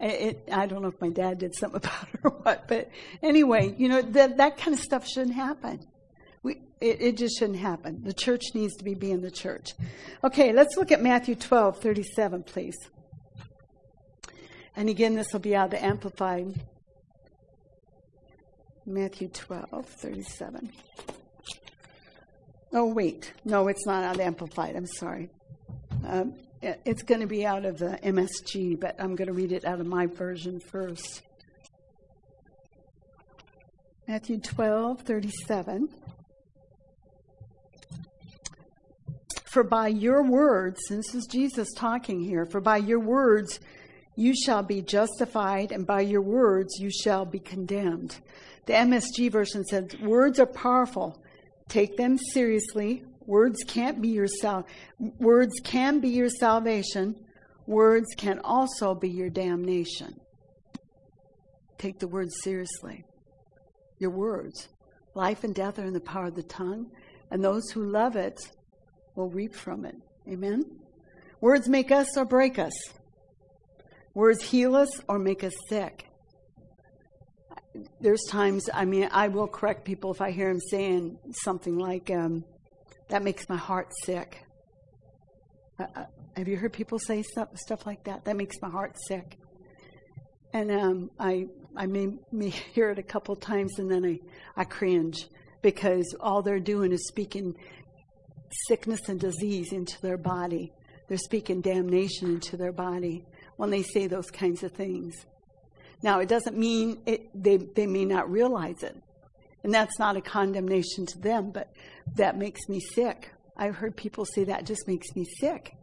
[0.00, 2.66] it, I don't know if my dad did something about it or what.
[2.66, 2.90] But
[3.22, 5.86] anyway, you know, that, that kind of stuff shouldn't happen.
[6.42, 8.02] We, it, it just shouldn't happen.
[8.02, 9.70] The church needs to be being the church.
[10.24, 12.76] Okay, let's look at Matthew 12, 37, please.
[14.74, 16.60] And again, this will be out of the Amplified.
[18.86, 20.72] Matthew 12, 37.
[22.72, 23.32] Oh, wait.
[23.44, 24.74] No, it's not out of Amplified.
[24.74, 25.28] I'm sorry.
[26.06, 29.64] Um, it's going to be out of the MSG, but I'm going to read it
[29.64, 31.22] out of my version first.
[34.08, 35.88] Matthew 12, 37.
[39.52, 43.60] For by your words, this is Jesus talking here, for by your words
[44.16, 48.18] you shall be justified, and by your words you shall be condemned.
[48.64, 51.22] The MSG version says, Words are powerful.
[51.68, 53.04] Take them seriously.
[53.26, 54.66] Words can't be your sal-
[55.18, 57.14] words can be your salvation.
[57.66, 60.18] Words can also be your damnation.
[61.76, 63.04] Take the words seriously.
[63.98, 64.70] Your words.
[65.14, 66.90] Life and death are in the power of the tongue,
[67.30, 68.40] and those who love it
[69.14, 69.96] will reap from it.
[70.28, 70.64] Amen?
[71.40, 72.72] Words make us or break us.
[74.14, 76.06] Words heal us or make us sick.
[78.00, 82.10] There's times, I mean, I will correct people if I hear them saying something like,
[82.10, 82.44] um,
[83.08, 84.44] that makes my heart sick.
[85.78, 86.04] Uh, uh,
[86.36, 88.24] have you heard people say stuff, stuff like that?
[88.24, 89.38] That makes my heart sick.
[90.52, 94.20] And um, I, I may, may hear it a couple times and then I,
[94.60, 95.26] I cringe
[95.62, 97.54] because all they're doing is speaking
[98.68, 100.72] sickness and disease into their body.
[101.08, 103.24] They're speaking damnation into their body
[103.56, 105.14] when they say those kinds of things.
[106.02, 108.96] Now, it doesn't mean it, they, they may not realize it.
[109.62, 111.72] And that's not a condemnation to them, but
[112.16, 113.30] that makes me sick.
[113.56, 115.76] I've heard people say that just makes me sick.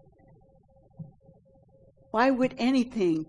[2.12, 3.26] Why would anything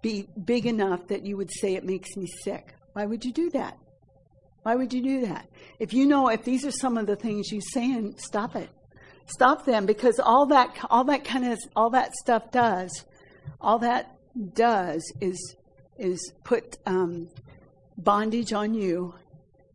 [0.00, 2.74] be big enough that you would say it makes me sick?
[2.92, 3.76] Why would you do that?
[4.66, 5.48] Why would you do that?
[5.78, 8.68] If you know if these are some of the things you saying, stop it.
[9.26, 12.90] Stop them because all that all that kind of all that stuff does
[13.60, 14.16] all that
[14.54, 15.54] does is
[15.98, 17.28] is put um,
[17.96, 19.14] bondage on you,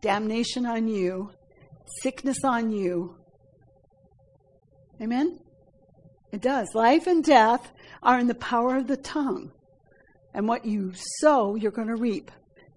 [0.02, 1.32] damnation on you,
[2.02, 3.16] sickness on you.
[5.02, 5.40] Amen?
[6.34, 6.68] It does.
[6.76, 7.72] Life and death
[8.04, 9.54] are in the power of the tongue.
[10.34, 12.30] And what you sow, you're going to reap.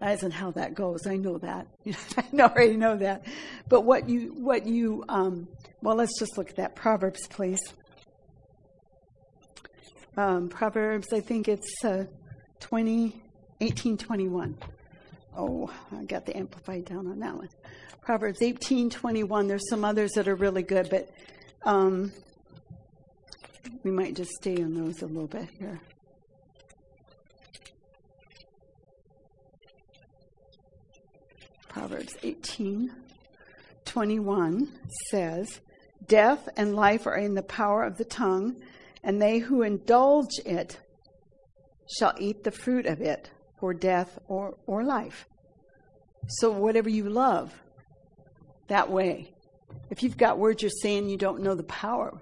[0.05, 1.07] That isn't how that goes.
[1.07, 1.67] I know that.
[1.87, 3.25] I already know that.
[3.71, 5.49] But what you, what you, um,
[5.81, 6.77] well, let's just look at that.
[6.77, 7.59] Proverbs, please
[10.19, 12.05] um, Proverbs, I think it's uh,
[12.61, 13.21] 20,
[13.63, 14.59] 18, 21.
[15.37, 17.49] Oh, I got the Amplified down on that one.
[18.03, 19.49] Proverbs 18, 21.
[19.49, 21.11] There's some others that are really good, but
[21.65, 22.13] um,
[23.83, 25.81] we might just stay on those a little bit here.
[31.75, 32.93] Proverbs 18,
[33.85, 34.69] 21
[35.11, 35.61] says,
[36.07, 38.63] Death and life are in the power of the tongue
[39.03, 40.79] and they who indulge it
[41.99, 45.27] shall eat the fruit of it for death or, or life.
[46.29, 47.53] So, whatever you love,
[48.69, 49.35] that way.
[49.91, 52.17] If you've got words you're saying you don't know the power,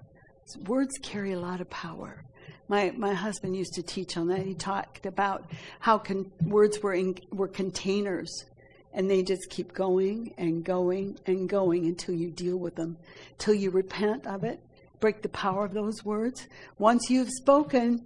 [0.65, 2.25] words carry a lot of power.
[2.69, 4.39] My, my husband used to teach on that.
[4.39, 5.45] He talked about
[5.79, 8.45] how con- words were, in, were containers
[8.93, 12.97] and they just keep going and going and going until you deal with them,
[13.37, 14.59] till you repent of it,
[14.99, 16.47] break the power of those words.
[16.77, 18.05] Once you've spoken,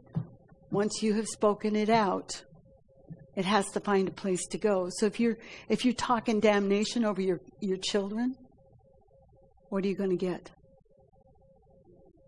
[0.72, 2.42] once you have spoken it out,
[3.36, 4.90] it has to find a place to go.
[4.98, 5.38] So if you're
[5.70, 8.36] if you're talking damnation over your, your children,
[9.70, 10.50] what are you going to get?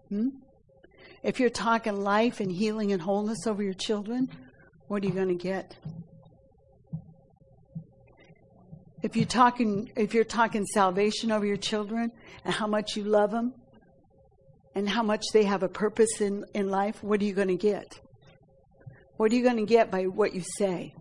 [0.09, 0.29] Hmm?
[1.23, 4.29] If you're talking life and healing and wholeness over your children,
[4.87, 5.75] what are you going to get?
[9.01, 12.11] If you're talking if you're talking salvation over your children
[12.43, 13.53] and how much you love them,
[14.75, 17.57] and how much they have a purpose in, in life, what are you going to
[17.57, 17.99] get?
[19.17, 20.93] What are you going to get by what you say?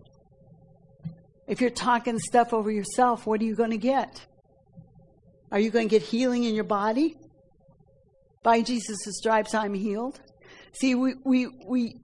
[1.47, 4.25] If you're talking stuff over yourself, what are you going to get?
[5.51, 7.15] Are you going to get healing in your body?
[8.43, 10.19] By Jesus' stripes, I'm healed.
[10.73, 11.95] See, we, we, we,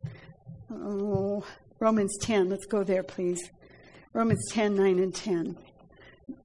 [0.72, 1.44] oh,
[1.78, 3.50] Romans 10, let's go there, please.
[4.12, 5.56] Romans 10, 9, and 10.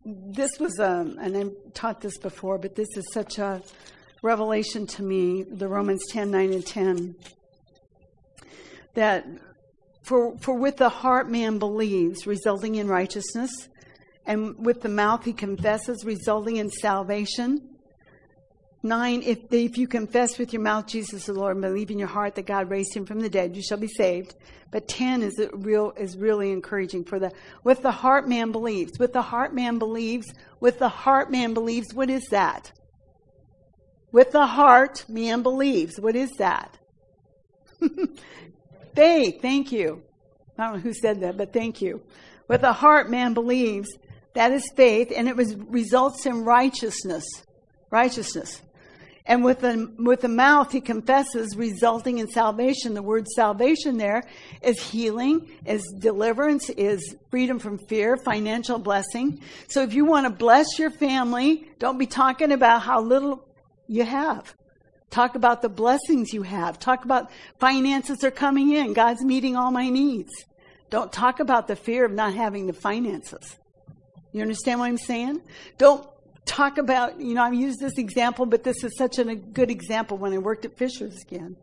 [0.05, 3.61] This was, um, and I've taught this before, but this is such a,
[4.25, 7.15] revelation to me, the Romans 10 9 and 10.
[8.95, 9.25] that
[10.01, 13.51] for, for with the heart man believes, resulting in righteousness,
[14.25, 17.74] and with the mouth he confesses, resulting in salvation.
[18.85, 22.07] Nine, if, if you confess with your mouth Jesus the Lord and believe in your
[22.07, 24.35] heart that God raised him from the dead, you shall be saved.
[24.69, 27.31] But ten is real is really encouraging for the
[27.63, 28.99] with the heart man believes.
[28.99, 30.31] With the heart man believes.
[30.59, 31.95] With the heart man believes.
[31.95, 32.71] What is that?
[34.11, 35.99] With the heart man believes.
[35.99, 36.77] What is that?
[38.95, 39.41] faith.
[39.41, 40.03] Thank you.
[40.59, 42.03] I don't know who said that, but thank you.
[42.47, 43.89] With the heart man believes.
[44.35, 47.23] That is faith, and it was, results in righteousness.
[47.89, 48.61] Righteousness.
[49.27, 52.93] And with the, with the mouth, he confesses, resulting in salvation.
[52.93, 54.23] The word salvation there
[54.61, 59.41] is healing, is deliverance, is freedom from fear, financial blessing.
[59.67, 63.47] So if you want to bless your family, don't be talking about how little
[63.87, 64.53] you have.
[65.09, 66.77] Talk about the blessings you have.
[66.77, 68.93] Talk about finances are coming in.
[68.93, 70.31] God's meeting all my needs.
[70.91, 73.57] Don't talk about the fear of not having the finances.
[74.33, 75.41] You understand what I'm saying?
[75.77, 76.07] Don't
[76.45, 80.17] talk about, you know, I've used this example, but this is such a good example
[80.17, 81.55] when I worked at Fisher's again.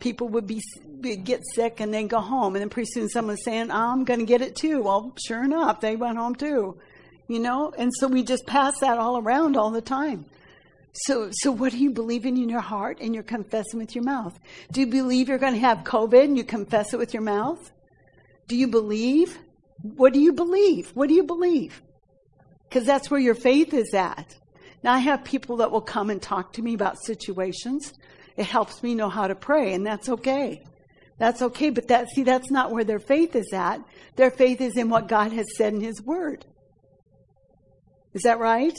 [0.00, 0.60] People would be,
[1.00, 4.26] get sick and then go home, and then pretty soon someone's saying, "I'm going to
[4.26, 6.78] get it too." Well, sure enough, they went home too.
[7.26, 10.24] You know, and so we just pass that all around all the time.
[10.92, 14.04] So, so what do you believe in in your heart and you're confessing with your
[14.04, 14.38] mouth?
[14.72, 17.70] Do you believe you're going to have COVID and you confess it with your mouth?
[18.46, 19.38] Do you believe?
[19.82, 20.90] What do you believe?
[20.94, 21.82] What do you believe?
[22.68, 24.36] Because that's where your faith is at.
[24.82, 27.92] Now, I have people that will come and talk to me about situations.
[28.36, 30.62] It helps me know how to pray, and that's okay.
[31.18, 33.80] That's okay, but that, see, that's not where their faith is at.
[34.14, 36.46] Their faith is in what God has said in His Word.
[38.14, 38.76] Is that right?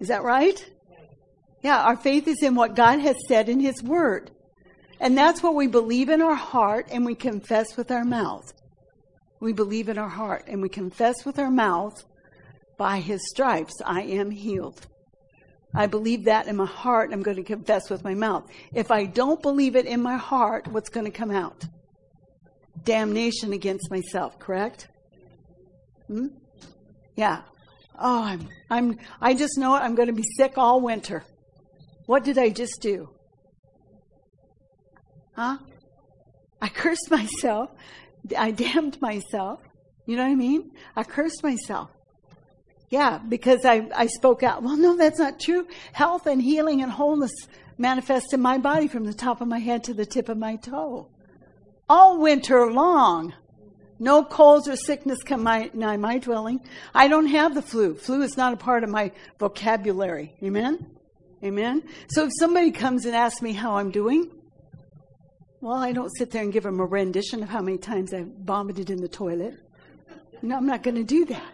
[0.00, 0.64] Is that right?
[1.62, 4.30] Yeah, our faith is in what God has said in His Word.
[5.00, 8.52] And that's what we believe in our heart and we confess with our mouth.
[9.40, 12.02] We believe in our heart and we confess with our mouth
[12.76, 14.86] by his stripes I am healed.
[15.74, 17.10] I believe that in my heart.
[17.12, 18.48] I'm going to confess with my mouth.
[18.72, 21.64] If I don't believe it in my heart, what's going to come out?
[22.84, 24.88] Damnation against myself, correct?
[26.06, 26.28] Hmm?
[27.16, 27.42] Yeah.
[27.98, 29.80] Oh, I'm, I'm, I just know it.
[29.80, 31.24] I'm going to be sick all winter.
[32.06, 33.08] What did I just do?
[35.34, 35.58] Huh?
[36.60, 37.70] I cursed myself.
[38.36, 39.60] I damned myself.
[40.06, 40.70] You know what I mean?
[40.94, 41.90] I cursed myself.
[42.94, 44.62] Yeah, because I, I spoke out.
[44.62, 45.66] Well, no, that's not true.
[45.92, 47.32] Health and healing and wholeness
[47.76, 50.54] manifest in my body from the top of my head to the tip of my
[50.54, 51.08] toe.
[51.88, 53.34] All winter long.
[53.98, 56.60] No colds or sickness come my, nigh my dwelling.
[56.94, 57.96] I don't have the flu.
[57.96, 60.32] Flu is not a part of my vocabulary.
[60.40, 60.86] Amen?
[61.42, 61.82] Amen?
[62.10, 64.30] So if somebody comes and asks me how I'm doing,
[65.60, 68.30] well, I don't sit there and give them a rendition of how many times I've
[68.44, 69.54] vomited in the toilet.
[70.42, 71.53] No, I'm not going to do that.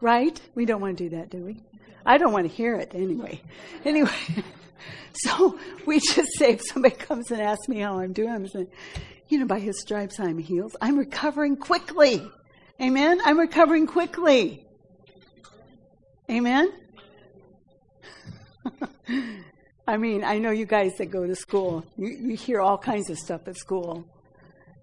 [0.00, 0.40] Right?
[0.54, 1.60] We don't want to do that, do we?
[2.06, 3.40] I don't want to hear it anyway.
[3.84, 4.10] Anyway,
[5.12, 8.68] so we just say if somebody comes and asks me how I'm doing, I'm saying,
[9.28, 10.76] you know, by his stripes I'm healed.
[10.80, 12.26] I'm recovering quickly.
[12.80, 13.20] Amen?
[13.24, 14.64] I'm recovering quickly.
[16.30, 16.72] Amen?
[19.86, 23.10] I mean, I know you guys that go to school, you, you hear all kinds
[23.10, 24.06] of stuff at school.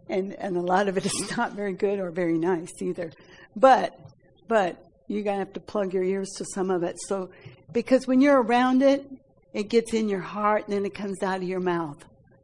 [0.09, 3.11] And, and a lot of it is not very good or very nice either.
[3.55, 3.99] But,
[4.47, 6.97] but you're going to have to plug your ears to some of it.
[7.07, 7.29] So,
[7.71, 9.05] because when you're around it,
[9.53, 12.03] it gets in your heart and then it comes out of your mouth.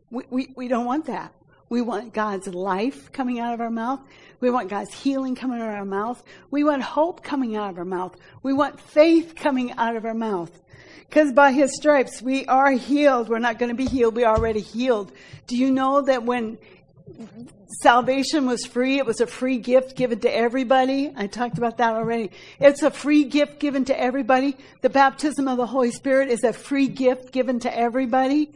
[0.09, 1.33] We, we, we don't want that.
[1.69, 4.01] We want God's life coming out of our mouth.
[4.41, 6.21] We want God's healing coming out of our mouth.
[6.49, 8.15] We want hope coming out of our mouth.
[8.43, 10.51] We want faith coming out of our mouth.
[11.07, 13.29] Because by his stripes, we are healed.
[13.29, 14.15] We're not going to be healed.
[14.15, 15.11] We're already healed.
[15.47, 16.57] Do you know that when
[17.79, 18.97] salvation was free.
[18.97, 21.11] It was a free gift given to everybody.
[21.15, 22.31] I talked about that already.
[22.59, 24.57] It's a free gift given to everybody.
[24.81, 28.51] The baptism of the Holy Spirit is a free gift given to everybody.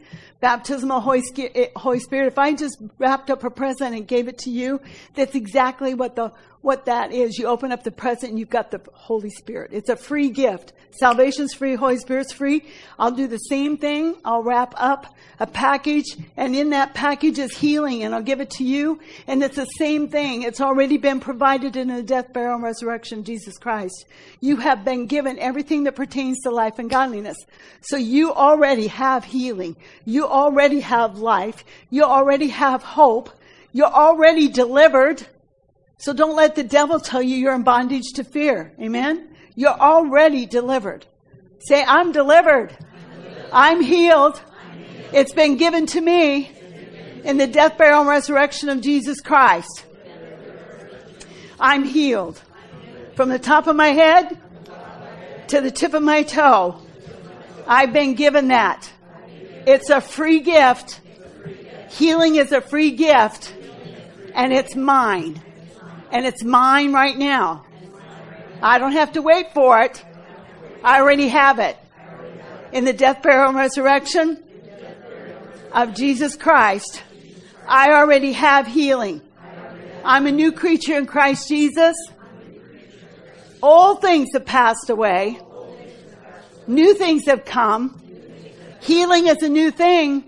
[0.46, 1.24] Baptism of Holy,
[1.56, 2.28] eh, Holy Spirit.
[2.28, 4.80] If I just wrapped up a present and gave it to you,
[5.16, 6.30] that's exactly what the
[6.66, 7.38] what that is.
[7.38, 9.70] You open up the present and you've got the Holy Spirit.
[9.72, 10.72] It's a free gift.
[10.98, 12.64] Salvation's free, Holy Spirit's free.
[12.98, 14.16] I'll do the same thing.
[14.24, 18.50] I'll wrap up a package and in that package is healing and I'll give it
[18.52, 18.98] to you.
[19.28, 20.42] And it's the same thing.
[20.42, 24.06] It's already been provided in the death, burial, and resurrection of Jesus Christ.
[24.40, 27.36] You have been given everything that pertains to life and godliness.
[27.82, 29.76] So you already have healing.
[30.04, 31.64] You already have life.
[31.88, 33.30] You already have hope.
[33.72, 35.26] You're already delivered.
[35.98, 38.72] So don't let the devil tell you you're in bondage to fear.
[38.78, 39.34] Amen?
[39.54, 41.06] You're already delivered.
[41.60, 42.76] Say, I'm delivered.
[43.50, 44.40] I'm healed.
[45.12, 46.50] It's been given to me.
[47.24, 49.84] In the death, burial, and resurrection of Jesus Christ,
[51.58, 52.40] I'm healed.
[53.16, 54.38] From the top of my head
[55.48, 56.80] to the tip of my toe,
[57.66, 58.92] I've been given that.
[59.66, 61.00] It's a free gift.
[61.90, 63.54] Healing is a free gift.
[64.34, 65.42] And it's mine.
[66.12, 67.64] And it's mine right now.
[68.62, 70.04] I don't have to wait for it.
[70.84, 71.76] I already have it.
[72.72, 74.42] In the death, burial, and resurrection
[75.72, 77.02] of Jesus Christ,
[77.66, 79.20] I already have healing.
[80.04, 81.96] I'm a new creature in Christ Jesus.
[83.62, 85.40] All things have passed away.
[86.68, 88.00] New things have come.
[88.86, 90.22] Healing is a new thing.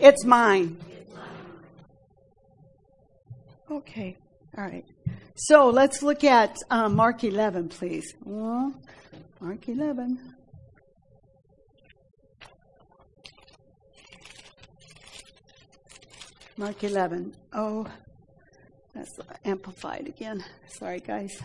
[0.00, 0.78] It's mine.
[3.70, 4.16] Okay.
[4.56, 4.86] All right.
[5.34, 8.14] So let's look at um, Mark 11, please.
[8.24, 10.18] Mark 11.
[16.56, 17.34] Mark 11.
[17.52, 17.86] Oh,
[18.94, 20.42] that's amplified again.
[20.68, 21.38] Sorry, guys.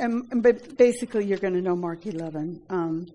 [0.00, 2.62] And, but basically, you're going to know Mark 11.
[2.70, 3.06] Um,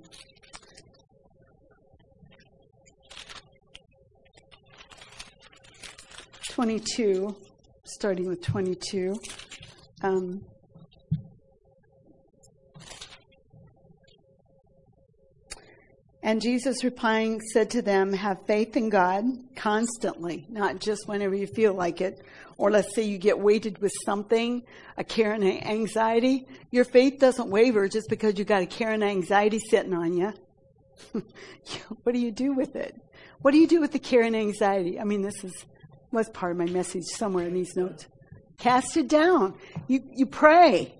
[6.51, 7.35] Twenty-two,
[7.83, 9.13] starting with twenty-two.
[10.03, 10.45] Um,
[16.25, 21.45] And Jesus replying said to them, Have faith in God constantly, not just whenever you
[21.45, 22.19] feel like it.
[22.57, 24.63] Or let's say you get weighted with something,
[24.97, 26.47] a care and anxiety.
[26.71, 30.33] Your faith doesn't waver just because you got a care and anxiety sitting on you.
[32.01, 32.99] what do you do with it?
[33.43, 34.99] What do you do with the care and anxiety?
[34.99, 35.53] I mean, this is
[36.11, 38.07] was part of my message somewhere in these notes.
[38.57, 39.53] Cast it down.
[39.87, 40.95] You you pray.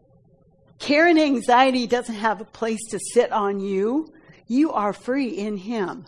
[0.77, 4.13] Care and anxiety doesn't have a place to sit on you.
[4.47, 6.05] You are free in Him.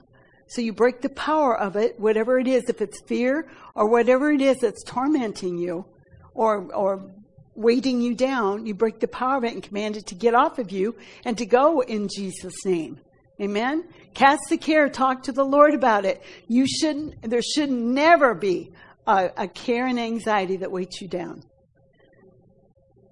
[0.47, 4.31] So you break the power of it, whatever it is, if it's fear or whatever
[4.31, 5.85] it is that's tormenting you
[6.33, 7.11] or, or
[7.55, 10.57] weighting you down, you break the power of it and command it to get off
[10.57, 12.99] of you and to go in Jesus' name.
[13.41, 13.83] Amen?
[14.13, 16.23] Cast the care, talk to the Lord about it.
[16.47, 18.71] You shouldn't, there should never be
[19.05, 21.43] a, a care and anxiety that weights you down.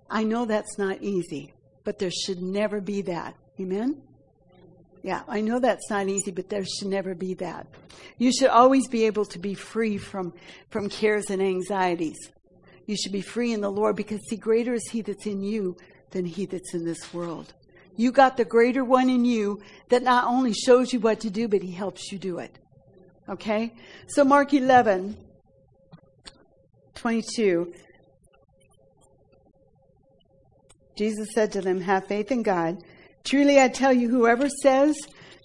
[0.09, 1.53] I know that's not easy,
[1.83, 3.35] but there should never be that.
[3.59, 4.01] Amen?
[5.05, 7.67] Yeah, I know that's not easy, but there should never be that.
[8.17, 10.33] You should always be able to be free from,
[10.71, 12.17] from cares and anxieties.
[12.87, 15.77] You should be free in the Lord because, see, greater is He that's in you
[16.09, 17.53] than He that's in this world.
[17.95, 21.47] You got the greater one in you that not only shows you what to do,
[21.47, 22.57] but He helps you do it.
[23.29, 23.73] Okay?
[24.07, 25.15] So, Mark 11,
[26.95, 27.71] 22.
[30.97, 32.81] Jesus said to them, Have faith in God.
[33.25, 34.95] Truly I tell you, whoever says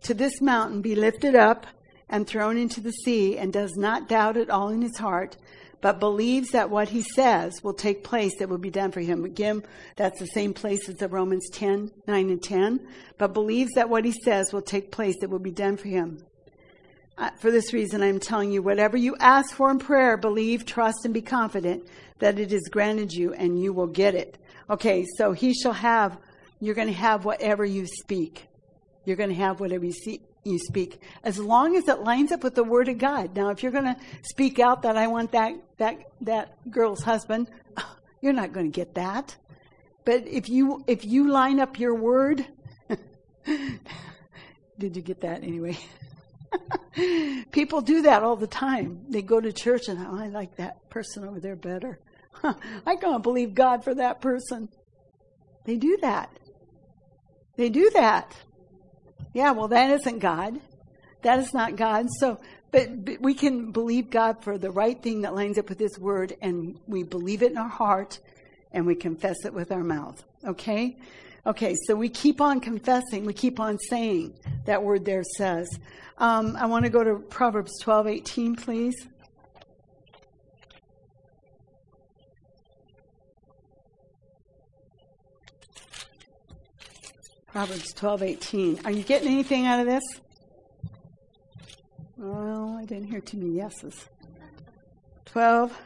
[0.02, 1.66] to this mountain, Be lifted up
[2.10, 5.38] and thrown into the sea, and does not doubt at all in his heart,
[5.80, 9.24] but believes that what he says will take place that will be done for him.
[9.24, 9.62] Again,
[9.96, 12.86] that's the same place as the Romans 10, 9 and 10.
[13.16, 16.22] But believes that what he says will take place that will be done for him.
[17.16, 21.06] Uh, for this reason, I'm telling you, whatever you ask for in prayer, believe, trust,
[21.06, 21.86] and be confident
[22.18, 24.36] that it is granted you and you will get it.
[24.68, 26.18] Okay, so he shall have
[26.60, 28.46] you're going to have whatever you speak.
[29.04, 32.44] You're going to have whatever you, see, you speak, as long as it lines up
[32.44, 33.34] with the Word of God.
[33.34, 37.50] Now, if you're going to speak out that I want that that that girl's husband,
[38.20, 39.36] you're not going to get that.
[40.04, 42.46] But if you if you line up your word,
[43.44, 45.78] did you get that anyway?
[47.52, 49.04] People do that all the time.
[49.08, 52.00] They go to church and oh, I like that person over there better.
[52.42, 54.68] I can't believe God for that person.
[55.64, 56.30] They do that.
[57.60, 58.34] They do that.
[59.34, 60.58] Yeah, well, that isn't God.
[61.20, 62.06] That is not God.
[62.18, 62.40] So,
[62.70, 65.98] but, but, we can believe God for the right thing that lines up with His
[65.98, 68.18] Word, and we believe it in our heart,
[68.72, 70.24] and we confess it with our mouth.
[70.42, 70.96] Okay?
[71.44, 73.26] Okay, so we keep on confessing.
[73.26, 74.32] We keep on saying
[74.64, 75.68] that word there says.
[76.16, 79.06] Um, I want to go to Proverbs twelve eighteen, please.
[87.52, 88.78] Proverbs twelve eighteen.
[88.84, 90.04] Are you getting anything out of this?
[92.16, 94.08] Well, I didn't hear too many yeses.
[95.24, 95.76] 12,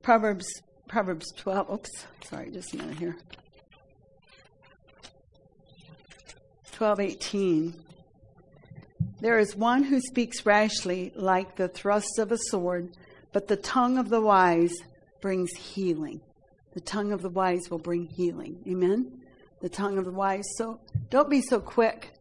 [0.00, 0.46] Proverbs,
[0.86, 1.70] Proverbs 12.
[1.70, 3.16] Oops, sorry, just a minute here.
[6.72, 7.74] 12:18
[9.20, 12.96] There is one who speaks rashly like the thrust of a sword,
[13.32, 14.74] but the tongue of the wise
[15.20, 16.22] brings healing.
[16.72, 18.62] The tongue of the wise will bring healing.
[18.66, 19.19] Amen
[19.60, 20.44] the tongue of the wise.
[20.56, 20.80] So
[21.10, 22.12] don't be so quick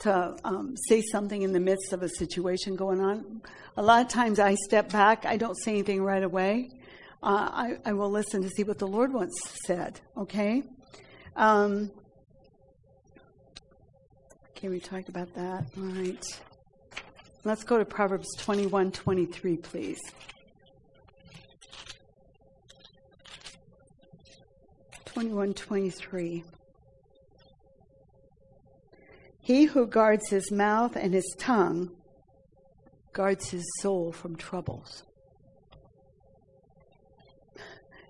[0.00, 3.42] to um, say something in the midst of a situation going on.
[3.76, 6.70] A lot of times I step back, I don't say anything right away.
[7.22, 9.32] Uh, I, I, will listen to see what the Lord once
[9.64, 10.62] said, okay?
[11.36, 11.90] Um,
[14.68, 15.66] we talked about that.
[15.76, 16.24] All right.
[17.44, 20.00] Let's go to Proverbs 21 23, please.
[25.04, 26.42] Twenty-one, twenty-three.
[29.44, 31.90] He who guards his mouth and his tongue
[33.12, 35.02] guards his soul from troubles.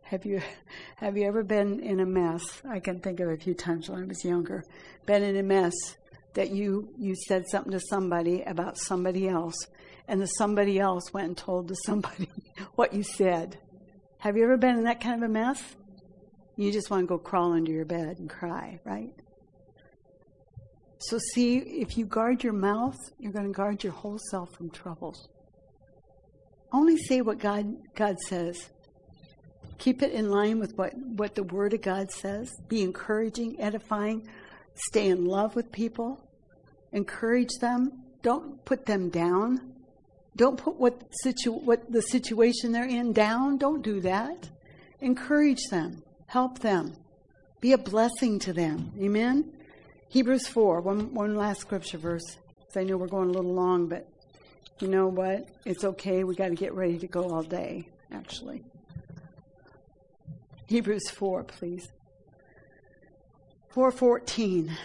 [0.05, 0.41] Have you
[0.95, 2.63] have you ever been in a mess?
[2.65, 4.63] I can think of a few times when I was younger.
[5.07, 5.75] Been in a mess
[6.35, 9.57] that you you said something to somebody about somebody else,
[10.07, 12.31] and the somebody else went and told to somebody
[12.77, 13.59] what you said.
[14.19, 15.61] Have you ever been in that kind of a mess?
[16.55, 19.13] You just want to go crawl under your bed and cry, right?
[21.09, 24.71] So, see, if you guard your mouth, you're going to guard your whole self from
[24.71, 25.29] troubles.
[26.73, 28.71] Only say what God, God says.
[29.79, 32.51] Keep it in line with what, what the Word of God says.
[32.69, 34.27] Be encouraging, edifying.
[34.89, 36.21] Stay in love with people.
[36.93, 38.05] Encourage them.
[38.23, 39.75] Don't put them down.
[40.37, 43.59] Don't put what, situ- what the situation they're in down.
[43.59, 44.49] Don't do that.
[45.01, 46.03] Encourage them.
[46.27, 46.97] Help them.
[47.61, 48.93] Be a blessing to them.
[48.99, 49.53] Amen?
[50.15, 52.37] Hebrews 4, one, one last scripture verse.
[52.77, 54.09] I know we're going a little long, but
[54.79, 55.49] you know what?
[55.65, 56.23] It's okay.
[56.23, 58.63] We got to get ready to go all day, actually.
[60.69, 61.89] Hebrews 4, please.
[63.71, 64.77] 414.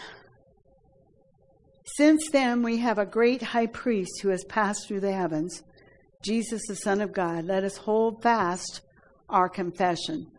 [1.86, 5.62] Since then we have a great high priest who has passed through the heavens,
[6.24, 7.46] Jesus the Son of God.
[7.46, 8.82] Let us hold fast
[9.30, 10.32] our confession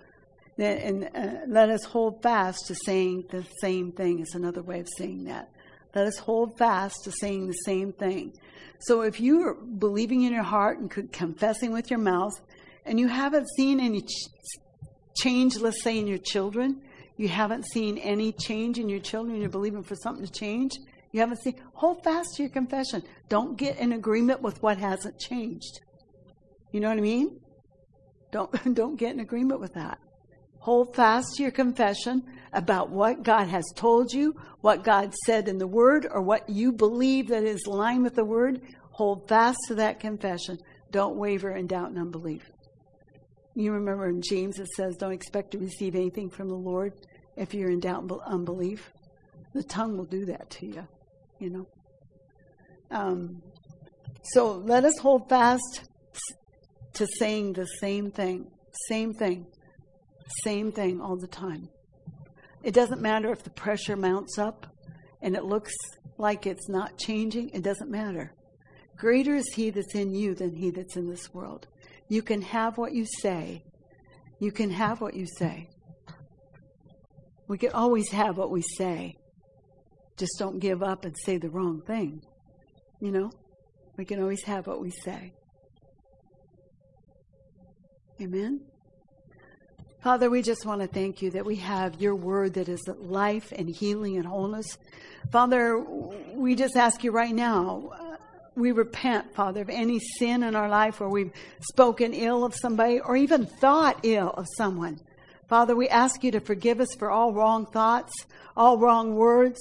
[0.61, 4.89] and uh, let us hold fast to saying the same thing is another way of
[4.97, 5.51] saying that.
[5.95, 8.33] Let us hold fast to saying the same thing.
[8.81, 12.33] So if you are believing in your heart and confessing with your mouth
[12.87, 14.29] and you haven't seen any ch-
[15.17, 16.81] change let's say in your children
[17.17, 20.73] you haven't seen any change in your children you're believing for something to change
[21.13, 23.03] you haven't seen hold fast to your confession.
[23.29, 25.81] Don't get in agreement with what hasn't changed.
[26.73, 27.41] You know what i mean?
[28.31, 29.99] Don't don't get in agreement with that
[30.61, 35.59] Hold fast to your confession about what God has told you, what God said in
[35.59, 38.61] the Word, or what you believe that is in line with the Word.
[38.93, 40.59] Hold fast to that confession.
[40.91, 42.51] Don't waver in doubt and unbelief.
[43.55, 46.93] You remember in James it says, Don't expect to receive anything from the Lord
[47.37, 48.93] if you're in doubt and unbelief.
[49.55, 50.87] The tongue will do that to you,
[51.39, 51.67] you know.
[52.91, 53.43] Um,
[54.23, 55.89] so let us hold fast
[56.95, 58.51] to saying the same thing.
[58.89, 59.47] Same thing.
[60.45, 61.68] Same thing all the time.
[62.62, 64.66] It doesn't matter if the pressure mounts up
[65.22, 65.72] and it looks
[66.18, 68.33] like it's not changing, it doesn't matter.
[68.97, 71.66] Greater is He that's in you than He that's in this world.
[72.09, 73.64] You can have what you say.
[74.39, 75.68] You can have what you say.
[77.49, 79.16] We can always have what we say.
[80.16, 82.22] Just don't give up and say the wrong thing.
[83.01, 83.31] You know?
[83.97, 85.33] We can always have what we say.
[88.20, 88.61] Amen?
[90.03, 93.53] Father, we just want to thank you that we have your word that is life
[93.55, 94.79] and healing and wholeness.
[95.31, 98.17] Father, we just ask you right now, uh,
[98.57, 102.99] we repent, Father, of any sin in our life where we've spoken ill of somebody
[102.99, 104.99] or even thought ill of someone.
[105.49, 108.25] Father, we ask you to forgive us for all wrong thoughts,
[108.57, 109.61] all wrong words,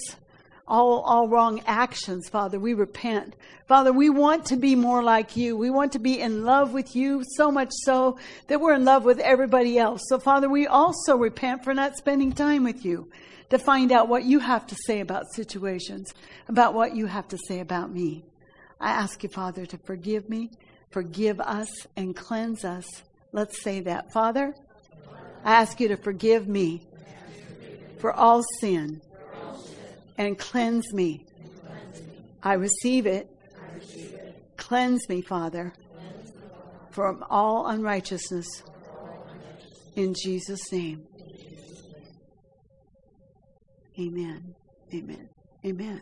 [0.70, 2.60] all, all wrong actions, Father.
[2.60, 3.36] We repent.
[3.68, 5.58] Father, we want to be more like you.
[5.58, 8.18] We want to be in love with you so much so
[8.48, 10.02] that we're in love with everybody else.
[10.08, 13.10] So, Father, we also repent for not spending time with you
[13.50, 16.14] to find out what you have to say about situations,
[16.48, 18.24] about what you have to say about me.
[18.80, 20.52] I ask you, Father, to forgive me,
[20.92, 22.86] forgive us, and cleanse us.
[23.32, 24.14] Let's say that.
[24.14, 24.54] Father,
[25.44, 26.88] I ask you to forgive me
[28.00, 29.02] for all sin
[30.20, 31.26] and cleanse me.
[32.44, 33.28] I receive it.
[34.58, 35.74] Cleanse me, Father,
[36.92, 38.48] from all unrighteousness.
[39.96, 41.08] In Jesus' name.
[43.98, 44.56] Amen.
[44.94, 45.30] Amen.
[45.66, 46.02] Amen.